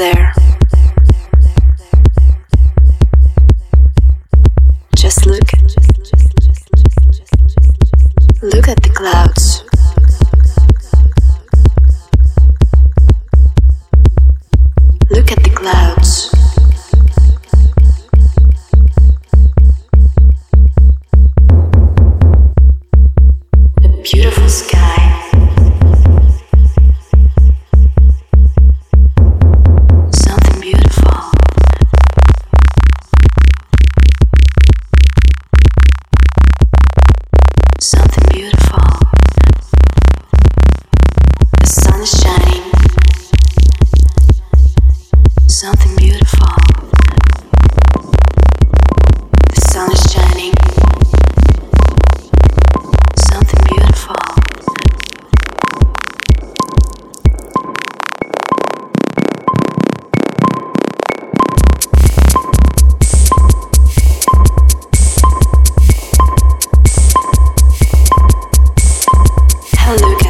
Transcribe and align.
there. 0.00 0.32
Just 4.96 5.26
look 5.26 5.59
Palooka. 69.90 70.29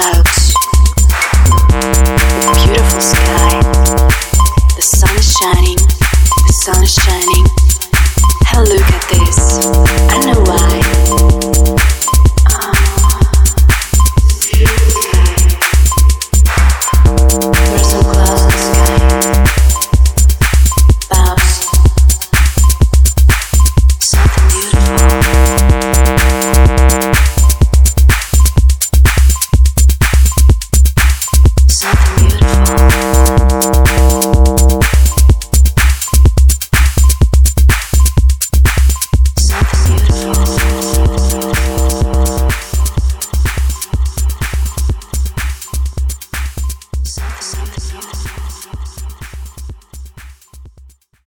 Club. 0.00 0.39